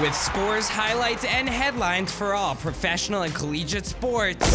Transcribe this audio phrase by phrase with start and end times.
[0.00, 4.54] With scores, highlights, and headlines for all professional and collegiate sports.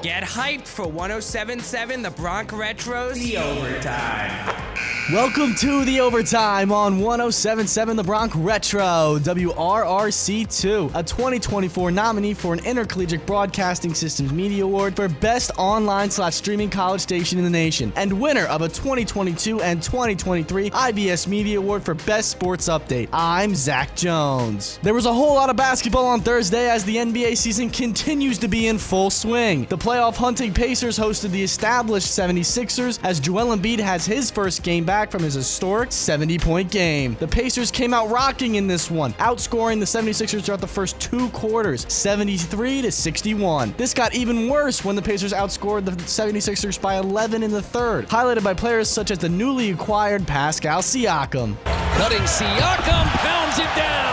[0.00, 4.69] Get hyped for 1077 The Bronx Retros The Overtime.
[5.12, 12.64] Welcome to the overtime on 1077 The Bronx Retro, WRRC2, a 2024 nominee for an
[12.64, 17.92] Intercollegiate Broadcasting Systems Media Award for Best Online slash Streaming College Station in the Nation,
[17.96, 23.08] and winner of a 2022 and 2023 IBS Media Award for Best Sports Update.
[23.12, 24.78] I'm Zach Jones.
[24.84, 28.46] There was a whole lot of basketball on Thursday as the NBA season continues to
[28.46, 29.64] be in full swing.
[29.64, 34.84] The playoff hunting Pacers hosted the established 76ers as Joel Embiid has his first game
[34.84, 37.16] back from his historic 70 point game.
[37.20, 41.28] The Pacers came out rocking in this one, outscoring the 76ers throughout the first two
[41.28, 43.74] quarters, 73 to 61.
[43.76, 48.08] This got even worse when the Pacers outscored the 76ers by 11 in the third,
[48.08, 51.56] highlighted by players such as the newly acquired Pascal Siakam.
[51.94, 54.09] Cutting Siakam pounds it down.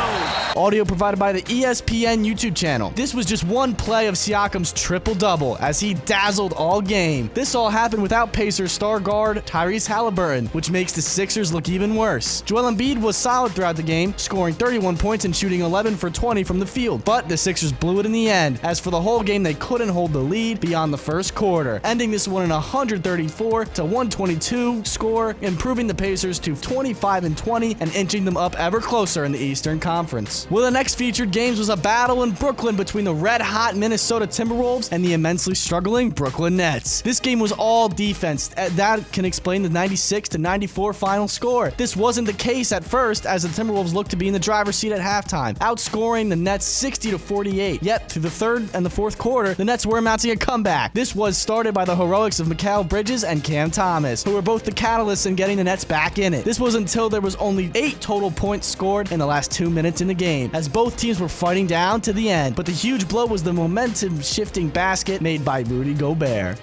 [0.58, 2.90] Audio provided by the ESPN YouTube channel.
[2.95, 7.30] This was just one play of Siakam's triple double as he dazzled all game.
[7.36, 11.96] This all happened without Pacers star guard Tyrese Halliburton, which makes the Sixers look even
[11.96, 12.42] worse.
[12.42, 16.44] Joel Embiid was solid throughout the game, scoring 31 points and shooting 11 for 20
[16.44, 18.59] from the field, but the Sixers blew it in the end.
[18.64, 22.09] As for the whole game, they couldn't hold the lead beyond the first quarter, ending
[22.09, 27.94] this one in 134 to 122 score, improving the Pacers to 25 and 20 and
[27.94, 30.47] inching them up ever closer in the Eastern Conference.
[30.50, 34.26] Well, the next featured games was a battle in Brooklyn between the red hot Minnesota
[34.26, 37.02] Timberwolves and the immensely struggling Brooklyn Nets.
[37.02, 38.50] This game was all defense.
[38.56, 41.72] Uh, That can explain the 96 to 94 final score.
[41.72, 44.78] This wasn't the case at first, as the Timberwolves looked to be in the driver's
[44.78, 47.84] seat at halftime, outscoring the Nets 60 to 48.
[47.84, 50.94] Yet, through the third and the fourth quarter, the Nets were mounting a comeback.
[50.94, 54.64] This was started by the heroics of Mikal Bridges and Cam Thomas, who were both
[54.64, 56.45] the catalysts in getting the Nets back in it.
[56.45, 60.00] This was until there was only eight total points scored in the last two minutes
[60.00, 62.56] in the game, as both teams were fighting down to the end.
[62.56, 66.62] But the huge blow was the momentum shifting basket made by Rudy Gobert.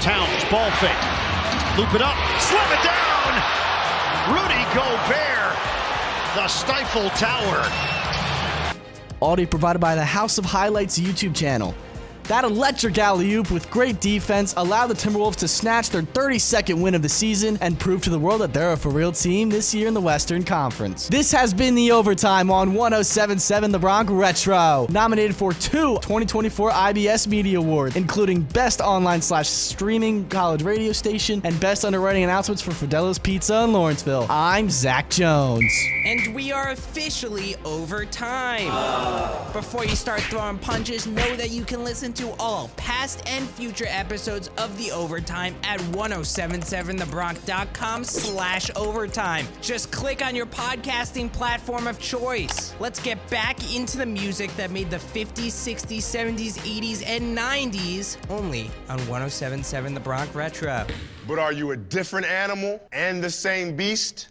[0.00, 0.96] Towns, ball fake.
[1.76, 2.16] Loop it up.
[2.40, 3.32] Slam it down.
[4.32, 5.56] Rudy Gobert.
[6.34, 7.70] The Stifle Tower.
[9.22, 11.74] Audio provided by the House of Highlights YouTube channel.
[12.28, 16.96] That electric alley oop with great defense allowed the Timberwolves to snatch their 32nd win
[16.96, 19.72] of the season and prove to the world that they're a for real team this
[19.72, 21.08] year in the Western Conference.
[21.08, 27.28] This has been the overtime on 1077 The Bronx Retro, nominated for two 2024 IBS
[27.28, 32.72] Media Awards, including Best Online slash Streaming College Radio Station and Best Underwriting Announcements for
[32.72, 34.26] Fidelis Pizza in Lawrenceville.
[34.28, 35.72] I'm Zach Jones.
[36.04, 38.66] And we are officially overtime.
[39.52, 43.86] Before you start throwing punches, know that you can listen to all past and future
[43.88, 49.46] episodes of The Overtime at 1077thebronc.com slash overtime.
[49.60, 52.74] Just click on your podcasting platform of choice.
[52.80, 58.16] Let's get back into the music that made the 50s, 60s, 70s, 80s, and 90s
[58.30, 60.86] only on 1077 The Bronx Retro.
[61.28, 64.28] But are you a different animal and the same beast?